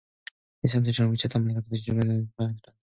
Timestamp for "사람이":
0.67-0.91